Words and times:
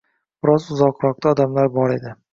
Biroz 0.45 0.65
uzoqroqda 0.77 1.35
odamlar 1.35 1.71
bor 1.77 1.95
edi 1.99 2.17